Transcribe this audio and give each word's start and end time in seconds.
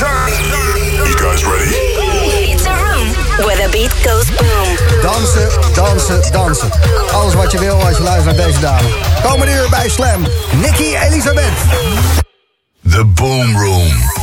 You 0.00 0.06
guys 1.18 1.44
ready? 1.44 1.76
It's 2.52 2.64
a 2.64 2.72
room 2.72 3.08
where 3.44 3.56
the 3.56 3.68
beat 3.70 3.92
goes 4.02 4.30
boom. 4.30 5.02
Dansen, 5.02 5.74
dansen, 5.74 6.32
dansen. 6.32 6.70
Alles 7.12 7.34
wat 7.34 7.52
je 7.52 7.58
wil 7.58 7.84
als 7.84 7.96
je 7.96 8.02
luistert 8.02 8.36
naar 8.36 8.46
deze 8.46 8.60
dame. 8.60 8.88
Komende 9.22 9.52
uur 9.52 9.68
bij 9.68 9.88
Slam. 9.88 10.26
Nicky 10.60 10.96
Elisabeth. 10.96 11.52
The 12.90 13.04
Boom 13.04 13.56
Room. 13.56 14.19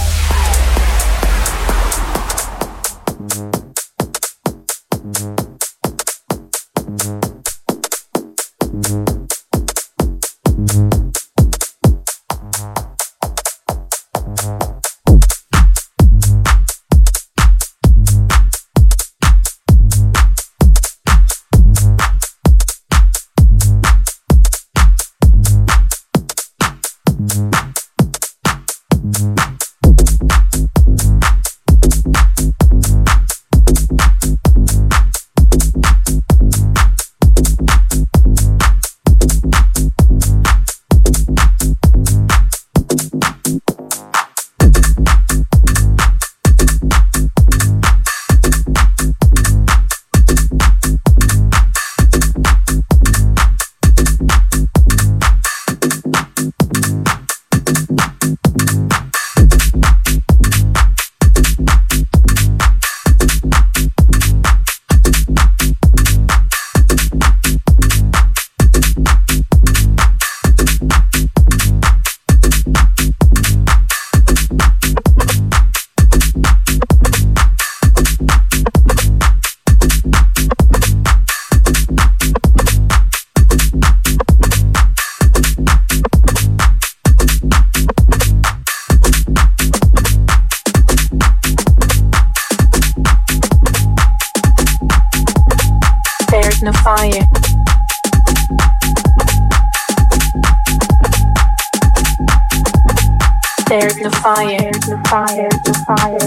fire, 105.27 105.49
the 105.49 105.73
fire. 105.85 106.26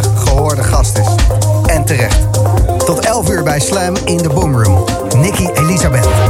gehoorde 0.00 0.62
gast 0.62 0.98
is. 0.98 1.06
En 1.66 1.84
terecht. 1.84 2.26
Tot 2.84 3.00
11 3.00 3.30
uur 3.30 3.42
bij 3.42 3.60
Slam 3.60 3.94
in 4.04 4.16
de 4.16 4.28
Boomroom. 4.28 4.84
Nicky 5.16 5.46
Elisabeth. 5.54 6.21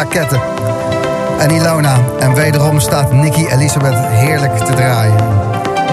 Raketten. 0.00 0.40
En 1.38 1.50
Ilona. 1.50 1.96
En 2.18 2.34
wederom 2.34 2.80
staat 2.80 3.12
Nicky 3.12 3.46
Elisabeth 3.46 3.96
heerlijk 3.96 4.58
te 4.58 4.72
draaien. 4.72 5.16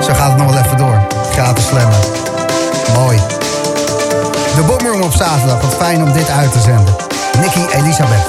Zo 0.03 0.13
gaat 0.13 0.29
het 0.29 0.37
nog 0.37 0.53
wel 0.53 0.63
even 0.63 0.77
door. 0.77 1.01
Gratis 1.31 1.67
slammen. 1.67 1.99
Mooi. 2.95 3.17
De 4.55 4.63
Boomroom 4.67 5.01
op 5.01 5.13
zaterdag. 5.13 5.61
Wat 5.61 5.73
fijn 5.73 6.03
om 6.03 6.11
dit 6.11 6.29
uit 6.29 6.51
te 6.51 6.59
zenden. 6.59 6.95
Nicky 7.39 7.75
Elisabeth. 7.75 8.25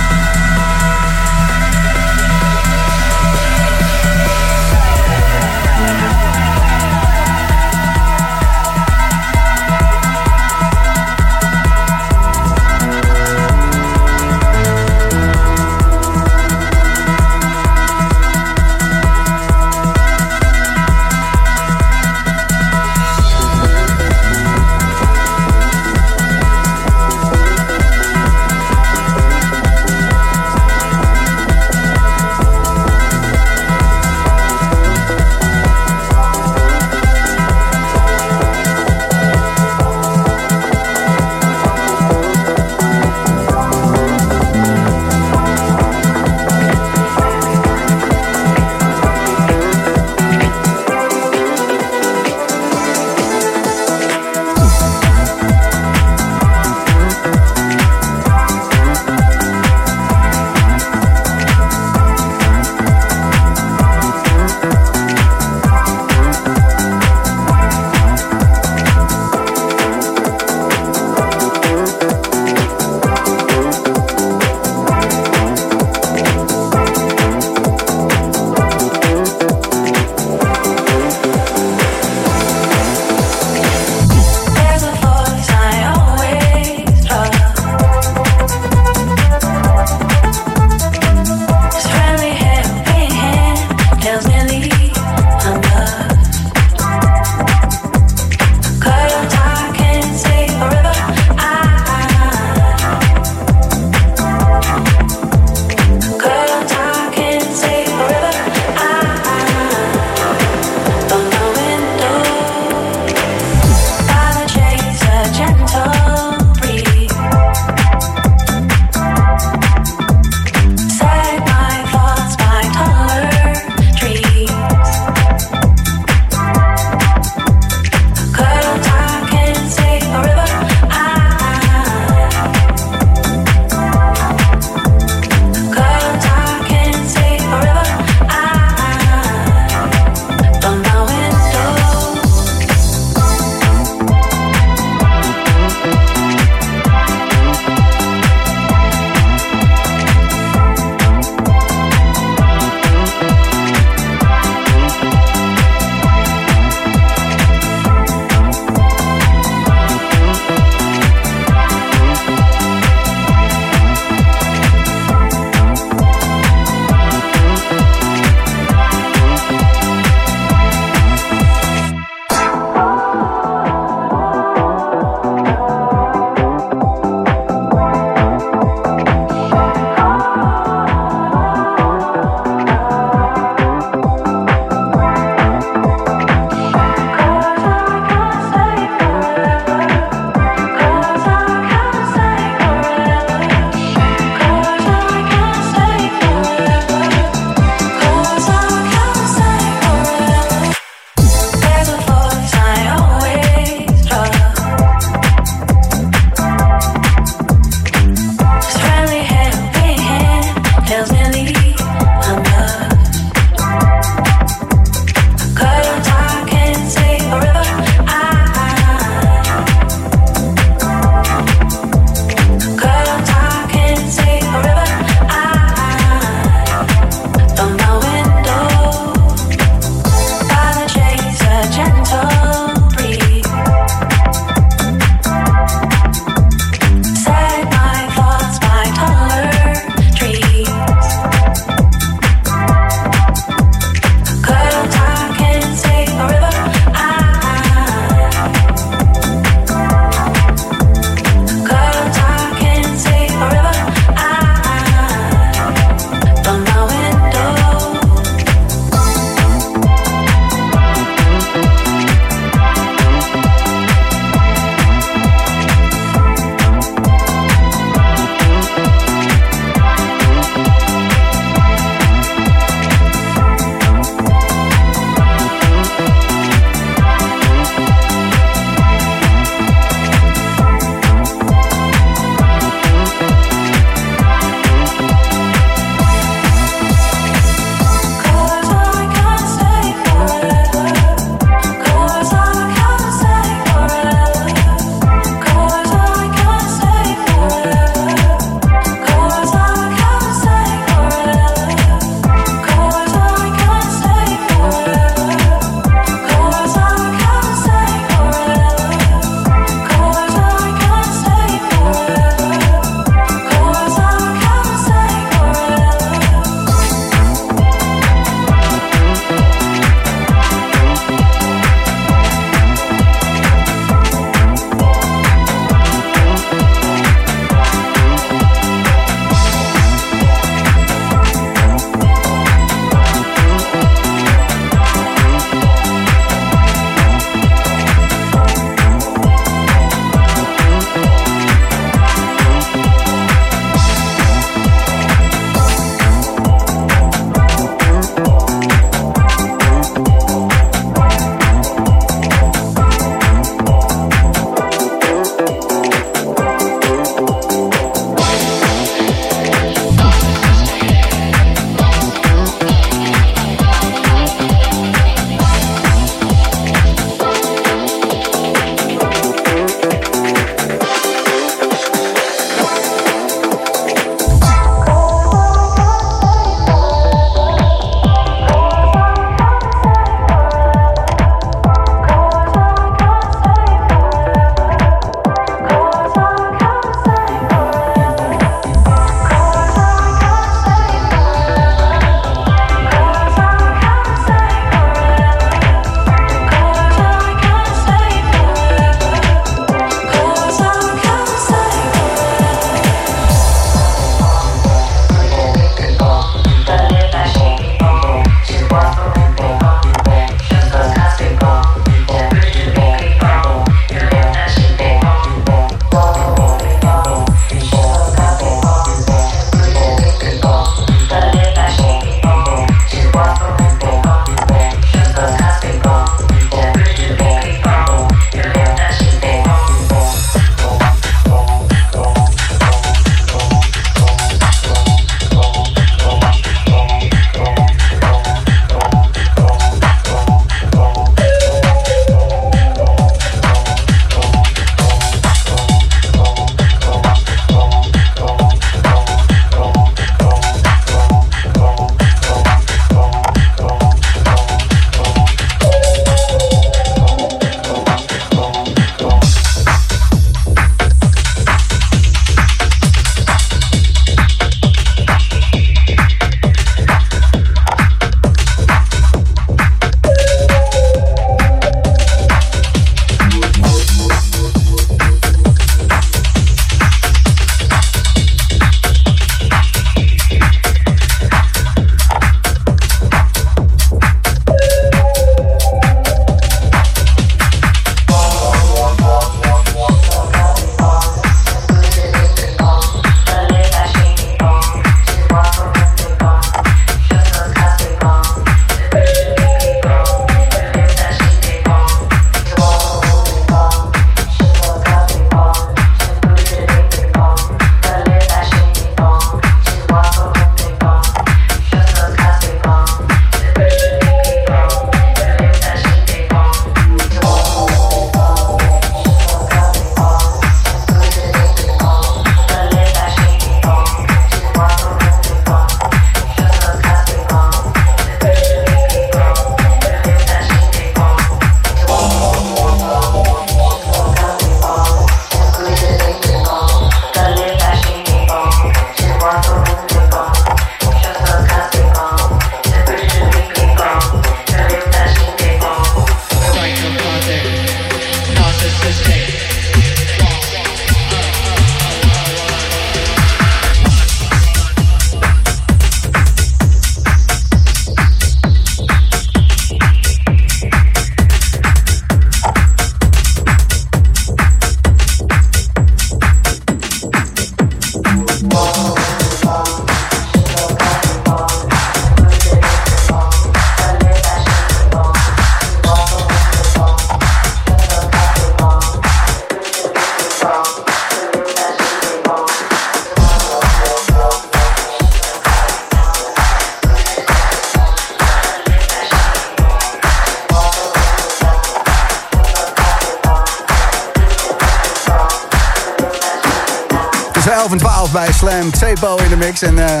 Cepo 598.94 599.16
in 599.16 599.28
de 599.28 599.36
mix. 599.36 599.62
En 599.62 599.76
uh, 599.76 600.00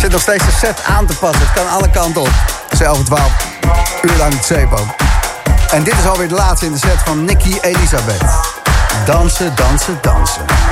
zit 0.00 0.10
nog 0.10 0.20
steeds 0.20 0.44
de 0.44 0.50
set 0.50 0.82
aan 0.84 1.06
te 1.06 1.14
passen. 1.16 1.40
Het 1.40 1.52
kan 1.52 1.68
alle 1.70 1.90
kanten 1.90 2.20
op. 2.20 2.30
11 2.78 2.98
en 2.98 3.04
12. 3.04 3.30
Uur 4.02 4.16
lang 4.16 4.34
Cepo. 4.42 4.86
En 5.70 5.82
dit 5.82 5.94
is 5.98 6.06
alweer 6.06 6.28
de 6.28 6.34
laatste 6.34 6.66
in 6.66 6.72
de 6.72 6.78
set 6.78 6.98
van 7.04 7.24
Nicky 7.24 7.58
Elisabeth. 7.60 8.22
Dansen, 9.06 9.52
dansen, 9.56 9.98
dansen. 10.02 10.71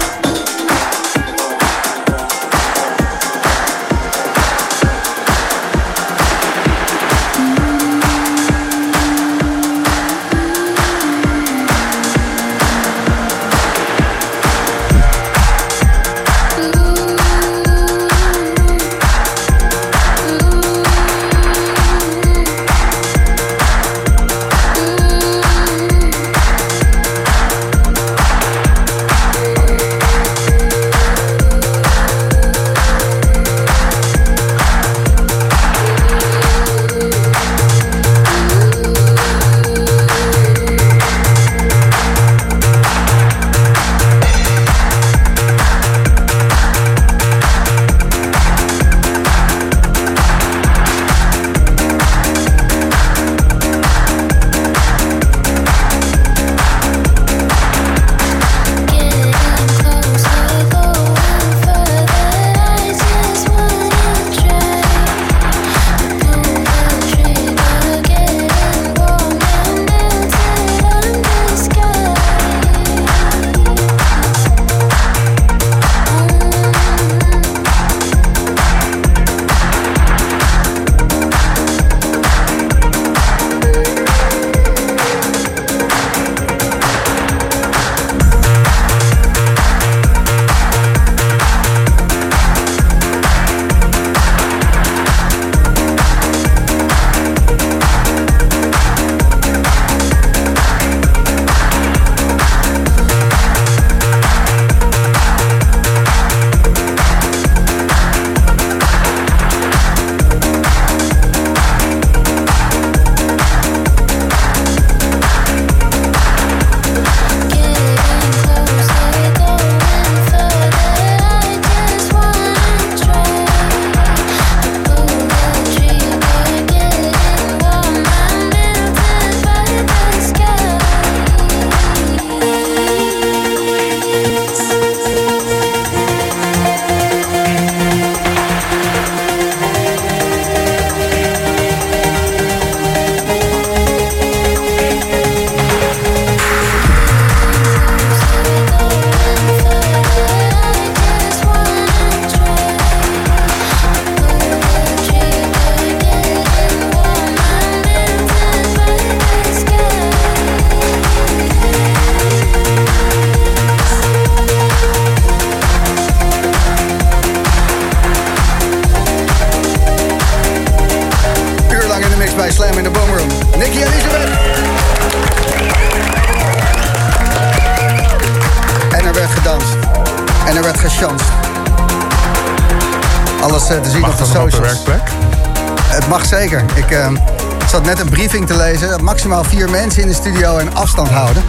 Net 187.90 188.00
een 188.00 188.08
briefing 188.08 188.46
te 188.46 188.56
lezen. 188.56 189.04
Maximaal 189.04 189.44
vier 189.44 189.70
mensen 189.70 190.02
in 190.02 190.08
de 190.08 190.14
studio 190.14 190.58
en 190.58 190.74
afstand 190.74 191.08
houden. 191.08 191.42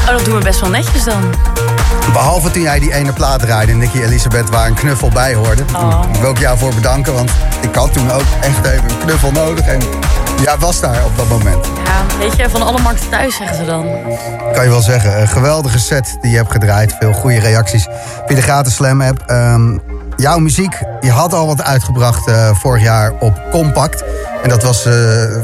Oh, 0.00 0.06
dat 0.06 0.24
doen 0.24 0.38
we 0.38 0.44
best 0.44 0.60
wel 0.60 0.70
netjes 0.70 1.04
dan. 1.04 1.34
Behalve 2.12 2.50
toen 2.50 2.62
jij 2.62 2.78
die 2.78 2.92
ene 2.92 3.12
plaat 3.12 3.40
draaide, 3.40 3.72
Nicky 3.72 4.02
Elisabeth, 4.02 4.50
waar 4.50 4.66
een 4.66 4.74
knuffel 4.74 5.08
bij 5.08 5.34
hoorde. 5.34 5.62
Oh. 5.74 6.02
Ik 6.12 6.20
wil 6.20 6.30
ik 6.30 6.38
jou 6.38 6.58
voor 6.58 6.74
bedanken, 6.74 7.14
want 7.14 7.30
ik 7.60 7.74
had 7.74 7.92
toen 7.92 8.10
ook 8.10 8.24
echt 8.40 8.64
even 8.66 8.90
een 8.90 8.98
knuffel 8.98 9.30
nodig. 9.30 9.66
En 9.66 9.80
jij 10.42 10.56
was 10.58 10.80
daar 10.80 11.04
op 11.04 11.16
dat 11.16 11.28
moment. 11.28 11.66
Ja, 11.84 12.18
weet 12.18 12.36
je, 12.36 12.50
van 12.50 12.62
alle 12.62 12.80
markten 12.80 13.08
thuis 13.10 13.36
zeggen 13.36 13.56
ze 13.56 13.64
dan. 13.64 13.86
Kan 14.54 14.64
je 14.64 14.70
wel 14.70 14.80
zeggen. 14.80 15.20
Een 15.20 15.28
geweldige 15.28 15.78
set 15.78 16.16
die 16.20 16.30
je 16.30 16.36
hebt 16.36 16.50
gedraaid. 16.50 16.96
Veel 16.98 17.12
goede 17.12 17.38
reacties 17.38 17.86
via 18.26 18.36
de 18.36 18.42
gratis 18.42 18.74
Slam 18.74 19.02
app. 19.02 19.24
Um, 19.30 19.80
jouw 20.16 20.38
muziek, 20.38 20.78
je 21.00 21.10
had 21.10 21.34
al 21.34 21.46
wat 21.46 21.62
uitgebracht 21.62 22.28
uh, 22.28 22.50
vorig 22.54 22.82
jaar 22.82 23.12
op 23.18 23.42
Compact. 23.50 24.04
En 24.42 24.48
dat 24.48 24.62
was, 24.62 24.86
uh, 24.86 24.92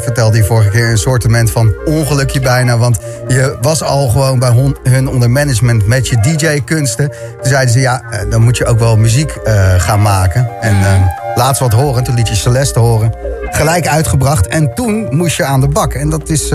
vertelde 0.00 0.36
je 0.36 0.44
vorige 0.44 0.68
keer, 0.68 0.90
een 0.90 0.98
soortement 0.98 1.50
van 1.50 1.74
ongelukje 1.84 2.40
bijna. 2.40 2.78
Want 2.78 2.98
je 3.28 3.56
was 3.60 3.82
al 3.82 4.08
gewoon 4.08 4.38
bij 4.38 4.72
hun 4.82 5.08
onder 5.08 5.30
management 5.30 5.86
met 5.86 6.08
je 6.08 6.20
DJ-kunsten. 6.20 7.08
Toen 7.08 7.50
zeiden 7.50 7.72
ze, 7.72 7.80
ja, 7.80 8.02
eh, 8.10 8.30
dan 8.30 8.42
moet 8.42 8.56
je 8.56 8.66
ook 8.66 8.78
wel 8.78 8.96
muziek 8.96 9.36
uh, 9.44 9.74
gaan 9.76 10.02
maken. 10.02 10.50
En 10.60 10.76
uh, 10.80 11.06
laat 11.34 11.58
wat 11.58 11.72
horen. 11.72 12.04
Toen 12.04 12.14
liet 12.14 12.28
je 12.28 12.34
Celeste 12.34 12.78
horen. 12.78 13.14
Gelijk 13.50 13.88
uitgebracht. 13.88 14.46
En 14.46 14.74
toen 14.74 15.08
moest 15.10 15.36
je 15.36 15.44
aan 15.44 15.60
de 15.60 15.68
bak. 15.68 15.92
En 15.92 16.10
dat 16.10 16.28
is 16.28 16.52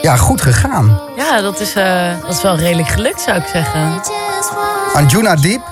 ja, 0.00 0.16
goed 0.16 0.40
gegaan. 0.40 1.00
Ja, 1.16 1.40
dat 1.40 1.60
is, 1.60 1.72
dat 2.22 2.34
is 2.34 2.42
wel 2.42 2.56
redelijk 2.56 2.88
gelukt, 2.88 3.20
zou 3.20 3.36
ik 3.36 3.46
zeggen. 3.46 4.00
Anjuna 4.94 5.36
Deep 5.36 5.71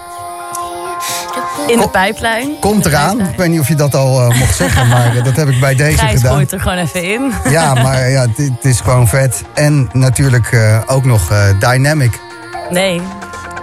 in 1.67 1.79
de 1.79 1.89
pijplijn. 1.89 2.49
Komt 2.61 2.87
eraan. 2.87 3.21
Ik 3.21 3.37
weet 3.37 3.49
niet 3.49 3.61
of 3.61 3.69
je 3.69 3.75
dat 3.75 3.95
al 3.95 4.31
uh, 4.31 4.39
mocht 4.39 4.57
zeggen, 4.57 4.89
maar 4.89 5.17
uh, 5.17 5.25
dat 5.25 5.37
heb 5.37 5.49
ik 5.49 5.61
bij 5.61 5.75
deze 5.75 5.99
Gijs 5.99 6.13
gedaan. 6.13 6.35
gooit 6.35 6.53
er 6.53 6.61
gewoon 6.61 6.79
even 6.79 7.03
in. 7.13 7.33
Ja, 7.51 7.75
maar 7.75 8.11
ja, 8.11 8.27
het 8.37 8.65
is 8.65 8.81
gewoon 8.81 9.09
vet. 9.09 9.43
En 9.55 9.89
natuurlijk 9.93 10.53
uh, 10.53 10.79
ook 10.87 11.05
nog 11.05 11.33
Dynamic. 11.59 12.21
Nee. 12.71 13.01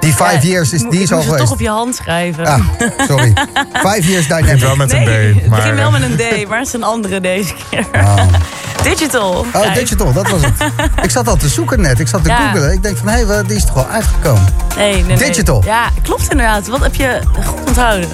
Die 0.07 0.15
five 0.15 0.47
ja, 0.47 0.53
years 0.53 0.73
is, 0.73 0.81
die 0.89 1.01
is 1.01 1.11
al 1.11 1.21
geweest. 1.21 1.39
toch 1.39 1.51
op 1.51 1.59
je 1.59 1.69
hand 1.69 1.95
schrijven. 1.95 2.45
Ah, 2.45 2.59
sorry. 3.07 3.33
five 3.87 4.11
years 4.11 4.27
Dynamic. 4.27 4.49
Het 4.49 4.59
wel 4.59 4.75
met 4.75 4.91
een 4.91 5.03
nee, 5.03 5.33
D. 5.33 5.47
Maar... 5.47 5.65
Het 5.65 5.75
wel 5.75 5.91
met 5.91 6.01
een 6.01 6.15
D, 6.15 6.47
maar 6.47 6.57
het 6.57 6.67
is 6.67 6.73
een 6.73 6.83
andere 6.83 7.21
deze 7.21 7.53
keer. 7.69 7.85
Oh. 7.93 8.15
Digital. 8.83 9.45
Oh, 9.53 9.73
digital, 9.73 10.13
dat 10.13 10.29
was 10.29 10.41
het. 10.41 10.71
ik 11.01 11.09
zat 11.09 11.27
al 11.27 11.35
te 11.35 11.47
zoeken 11.47 11.81
net. 11.81 11.99
Ik 11.99 12.07
zat 12.07 12.23
te 12.23 12.29
ja. 12.29 12.35
googelen. 12.37 12.71
Ik 12.71 12.83
denk 12.83 12.97
van, 12.97 13.07
hé, 13.07 13.25
hey, 13.25 13.43
die 13.43 13.55
is 13.55 13.65
toch 13.65 13.73
wel 13.73 13.87
uitgekomen? 13.87 14.45
Nee, 14.77 15.03
nee, 15.03 15.17
Digital. 15.17 15.63
Ja, 15.65 15.89
klopt 16.01 16.31
inderdaad. 16.31 16.67
Wat 16.67 16.81
heb 16.81 16.95
je 16.95 17.21
goed 17.45 17.67
onthouden? 17.67 18.09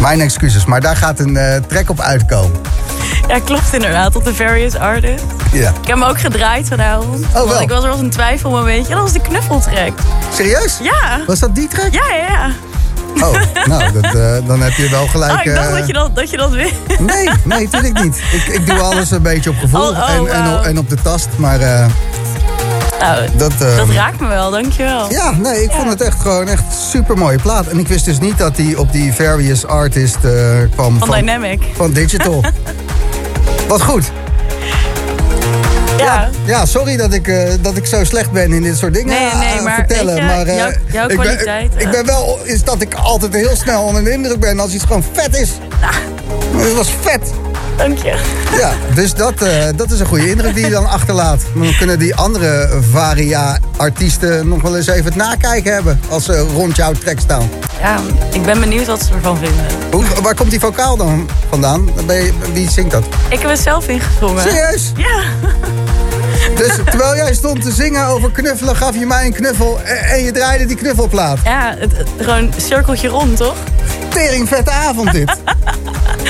Mijn 0.00 0.20
excuses, 0.20 0.64
maar 0.64 0.80
daar 0.80 0.96
gaat 0.96 1.18
een 1.18 1.34
uh, 1.34 1.54
track 1.56 1.90
op 1.90 2.00
uitkomen. 2.00 2.60
Ja, 3.28 3.38
klopt 3.44 3.72
inderdaad. 3.72 4.16
Op 4.16 4.24
de 4.24 4.34
Various 4.34 4.74
Artists. 4.74 5.26
Ja. 5.52 5.68
Ik 5.68 5.86
heb 5.86 5.98
hem 5.98 6.02
ook 6.02 6.20
gedraaid 6.20 6.68
vanavond. 6.68 7.24
Oh, 7.24 7.32
wel. 7.32 7.46
Want 7.46 7.60
ik 7.60 7.68
was 7.68 7.82
er 7.84 7.90
was 7.90 7.98
een 7.98 8.10
twijfelmomentje. 8.10 8.92
Dat 8.94 9.02
was 9.02 9.12
de 9.12 9.20
knuffeltrek. 9.20 9.92
Serieus? 10.34 10.78
Ja. 10.82 11.20
Was 11.26 11.38
dat 11.38 11.54
die 11.54 11.68
track? 11.68 11.92
Ja, 11.92 12.14
ja, 12.14 12.26
ja. 12.26 12.50
Oh, 13.22 13.32
nou, 13.66 13.92
dat, 13.92 14.04
eh, 14.14 14.46
dan 14.46 14.62
heb 14.62 14.72
je 14.72 14.88
wel 14.88 15.06
gelijk... 15.06 15.32
Oh, 15.32 15.44
ik 15.44 15.54
dacht 15.54 15.68
eh, 15.68 15.74
dat 15.74 15.86
je 15.86 15.92
dat, 15.92 16.16
dat 16.16 16.30
je 16.30 16.36
dat 16.36 16.50
wist. 16.50 16.74
Nee, 16.98 17.28
nee, 17.44 17.64
natuurlijk 17.64 18.02
niet. 18.02 18.22
Ik, 18.32 18.46
ik 18.46 18.66
doe 18.66 18.78
alles 18.80 19.10
een 19.10 19.22
beetje 19.22 19.50
op 19.50 19.56
gevoel 19.58 19.80
Oh, 19.80 19.98
oh, 19.98 20.10
en, 20.10 20.28
en, 20.28 20.64
en 20.64 20.78
op 20.78 20.88
de 20.88 20.96
tast. 21.02 21.28
Maar 21.36 21.60
eh, 21.60 21.86
Nou, 23.00 23.28
dat... 23.36 23.52
dat 23.58 23.88
raakt 23.88 24.20
me 24.20 24.26
wel, 24.28 24.50
dankjewel. 24.50 25.10
Ja, 25.10 25.30
nee, 25.36 25.62
ik 25.62 25.70
vond 25.70 25.88
het 25.88 26.00
echt 26.00 26.20
gewoon 26.20 26.48
echt 26.48 26.62
super 26.90 27.18
mooie 27.18 27.38
plaat. 27.38 27.66
En 27.66 27.78
ik 27.78 27.88
wist 27.88 28.04
dus 28.04 28.18
niet 28.18 28.38
dat 28.38 28.56
die 28.56 28.78
op 28.78 28.92
die 28.92 29.12
Various 29.12 29.66
Artist 29.66 30.16
eh, 30.24 30.32
kwam 30.74 30.98
Van 30.98 31.10
Dynamic. 31.10 31.62
van 31.76 31.92
Digital. 31.92 32.44
Wat 33.68 33.82
goed. 33.82 34.10
Ja. 35.98 36.28
Ja, 36.44 36.66
sorry 36.66 36.96
dat 36.96 37.12
ik, 37.12 37.28
eh, 37.28 37.48
dat 37.60 37.76
ik 37.76 37.86
zo 37.86 38.04
slecht 38.04 38.30
ben 38.30 38.52
in 38.52 38.62
dit 38.62 38.76
soort 38.78 38.94
dingen 38.94 39.08
Nee, 39.08 39.34
nee, 39.34 39.58
eh, 39.58 39.62
maar 39.64 39.74
vertellen. 39.74 40.14
je, 40.14 40.22
maar 40.22 40.54
jouw- 40.54 40.70
jouw 40.92 41.08
ik, 41.08 41.16
ben, 41.16 41.26
kwaliteit, 41.26 41.72
ik 41.76 41.90
ben 41.90 42.06
wel 42.06 42.38
is 42.44 42.64
dat 42.64 42.80
ik 42.80 42.94
altijd 42.94 43.34
heel 43.34 43.56
snel 43.56 43.82
onder 43.82 44.04
de 44.04 44.10
indruk 44.12 44.40
ben 44.40 44.60
als 44.60 44.72
iets 44.72 44.84
gewoon 44.84 45.04
vet 45.12 45.36
is. 45.36 45.50
Maar 46.52 46.62
Het 46.64 46.74
was 46.74 46.88
vet. 47.00 47.30
Dank 47.78 47.98
je. 47.98 48.14
Ja, 48.58 48.72
dus 48.94 49.14
dat, 49.14 49.42
eh, 49.42 49.64
dat 49.76 49.90
is 49.90 50.00
een 50.00 50.06
goede 50.06 50.30
indruk 50.30 50.54
die 50.54 50.64
je 50.64 50.70
dan 50.70 50.86
achterlaat. 50.88 51.42
Dan 51.54 51.74
kunnen 51.78 51.98
die 51.98 52.14
andere 52.14 52.68
Varia-artiesten 52.90 54.48
nog 54.48 54.62
wel 54.62 54.76
eens 54.76 54.86
even 54.86 55.04
het 55.04 55.14
nakijken 55.16 55.72
hebben... 55.72 56.00
als 56.08 56.24
ze 56.24 56.38
rond 56.38 56.76
jouw 56.76 56.92
track 56.92 57.18
staan. 57.20 57.50
Ja, 57.80 57.96
ik 58.32 58.42
ben 58.42 58.60
benieuwd 58.60 58.86
wat 58.86 59.02
ze 59.02 59.12
ervan 59.14 59.38
vinden. 59.38 59.64
Hoe, 59.90 60.04
waar 60.22 60.34
komt 60.34 60.50
die 60.50 60.60
vocaal 60.60 60.96
dan 60.96 61.28
vandaan? 61.50 61.88
Je- 62.06 62.32
wie 62.52 62.70
zingt 62.70 62.90
dat? 62.90 63.04
Ik 63.28 63.38
heb 63.40 63.50
het 63.50 63.60
zelf 63.60 63.88
ingezongen. 63.88 64.42
Serieus? 64.42 64.92
Ja. 64.96 65.20
Dus 66.56 66.72
terwijl 66.84 67.16
jij 67.16 67.34
stond 67.34 67.62
te 67.62 67.72
zingen 67.72 68.06
over 68.06 68.30
knuffelen, 68.30 68.76
gaf 68.76 68.94
je 68.98 69.06
mij 69.06 69.26
een 69.26 69.32
knuffel... 69.32 69.80
en, 69.84 69.96
en 69.98 70.22
je 70.24 70.32
draaide 70.32 70.66
die 70.66 70.76
knuffelplaat. 70.76 71.38
Ja, 71.44 71.74
het, 71.78 71.96
het- 71.96 72.08
gewoon 72.20 72.52
cirkeltje 72.56 73.08
rond, 73.08 73.36
toch? 73.36 73.54
Tering 74.08 74.48
vette 74.48 74.70
avond 74.70 75.12
dit. 75.12 75.30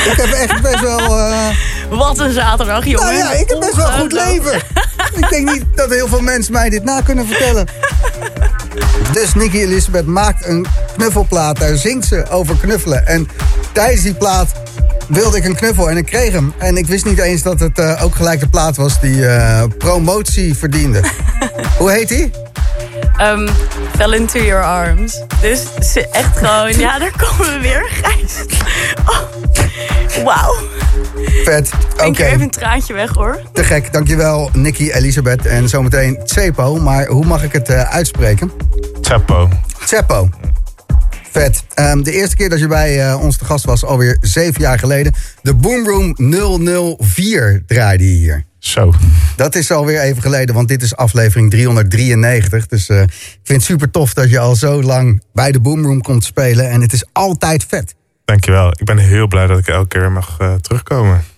Ik 0.04 0.12
heb 0.16 0.32
echt 0.32 0.62
best 0.62 0.80
wel... 0.80 1.18
eh, 1.18 1.46
Wat 1.90 2.18
een 2.18 2.32
zaterdag, 2.32 2.84
jongen. 2.84 3.06
nou 3.06 3.16
ja, 3.16 3.32
ik 3.32 3.48
heb 3.48 3.60
best 3.60 3.74
wel 3.76 3.86
een 3.92 3.98
goed 4.00 4.12
leven. 4.12 4.54
ik 5.16 5.28
denk 5.30 5.50
niet 5.52 5.64
dat 5.74 5.90
heel 5.90 6.08
veel 6.08 6.20
mensen 6.20 6.52
mij 6.52 6.70
dit 6.70 6.84
na 6.84 7.00
kunnen 7.00 7.26
vertellen. 7.26 7.66
Dus 9.12 9.34
Nicky 9.34 9.56
Elisabeth 9.58 10.06
maakt 10.06 10.46
een 10.46 10.66
knuffelplaat. 10.96 11.58
Daar 11.58 11.76
zingt 11.76 12.06
ze 12.06 12.28
over 12.30 12.56
knuffelen. 12.56 13.06
En 13.06 13.28
tijdens 13.72 14.02
die 14.02 14.14
plaat 14.14 14.52
wilde 15.08 15.36
ik 15.36 15.44
een 15.44 15.56
knuffel 15.56 15.90
en 15.90 15.96
ik 15.96 16.06
kreeg 16.06 16.32
hem. 16.32 16.52
En 16.58 16.76
ik 16.76 16.86
wist 16.86 17.04
niet 17.04 17.18
eens 17.18 17.42
dat 17.42 17.60
het 17.60 17.78
eh, 17.78 18.04
ook 18.04 18.14
gelijk 18.14 18.40
de 18.40 18.48
plaat 18.48 18.76
was 18.76 19.00
die 19.00 19.26
eh, 19.26 19.62
promotie 19.78 20.54
verdiende. 20.56 21.00
Hoe 21.78 21.90
heet 21.90 22.08
die? 22.08 22.30
Ehm, 23.16 23.48
fell 23.98 24.14
into 24.14 24.38
your 24.38 24.62
arms. 24.62 25.22
Dus 25.40 25.66
ze 25.92 26.08
echt 26.08 26.38
gewoon... 26.38 26.72
Ja, 26.86 26.98
daar 26.98 27.12
komen 27.16 27.54
we 27.54 27.60
weer, 27.60 27.88
Gijs. 27.90 28.44
Oh, 29.06 29.20
Wauw. 30.24 30.54
Vet. 31.44 31.70
Oké. 31.92 32.04
Ik 32.04 32.18
even 32.18 32.40
een 32.40 32.50
traantje 32.50 32.94
weg, 32.94 33.10
hoor. 33.14 33.40
Te 33.52 33.64
gek, 33.64 33.92
dankjewel 33.92 34.50
Nicky 34.52 34.90
Elisabeth. 34.90 35.46
En 35.46 35.68
zometeen 35.68 36.20
Tsepo, 36.24 36.76
maar 36.76 37.06
hoe 37.06 37.24
mag 37.24 37.42
ik 37.42 37.52
het 37.52 37.68
eh, 37.68 37.82
uitspreken? 37.82 38.52
Chapo. 39.00 39.48
Tsepo. 39.84 40.28
Vet. 41.30 41.64
Ehm, 41.74 42.02
de 42.02 42.12
eerste 42.12 42.36
keer 42.36 42.48
dat 42.48 42.58
je 42.58 42.66
bij 42.66 43.08
eh, 43.08 43.20
ons 43.22 43.36
te 43.36 43.44
gast 43.44 43.64
was, 43.64 43.84
alweer 43.84 44.16
zeven 44.20 44.60
jaar 44.60 44.78
geleden. 44.78 45.14
De 45.42 45.54
Boomroom 45.54 46.14
004 46.98 47.62
draaide 47.66 48.04
je 48.04 48.18
hier. 48.18 48.47
Zo. 48.58 48.92
Dat 49.36 49.54
is 49.54 49.70
alweer 49.70 50.00
even 50.00 50.22
geleden, 50.22 50.54
want 50.54 50.68
dit 50.68 50.82
is 50.82 50.96
aflevering 50.96 51.50
393. 51.50 52.66
Dus 52.66 52.88
eh, 52.88 53.02
ik 53.02 53.40
vind 53.42 53.58
het 53.58 53.62
super 53.62 53.90
tof 53.90 54.14
dat 54.14 54.30
je 54.30 54.38
al 54.38 54.54
zo 54.56 54.82
lang 54.82 55.22
bij 55.32 55.52
de 55.52 55.60
Boomroom 55.60 56.02
komt 56.02 56.24
spelen. 56.24 56.70
En 56.70 56.80
het 56.80 56.92
is 56.92 57.04
altijd 57.12 57.66
vet. 57.68 57.94
Dankjewel. 58.24 58.70
Ik 58.70 58.84
ben 58.84 58.98
heel 58.98 59.26
blij 59.26 59.46
dat 59.46 59.58
ik 59.58 59.68
elke 59.68 59.88
keer 59.88 60.12
mag 60.12 60.36
eh, 60.38 60.54
terugkomen. 60.54 61.22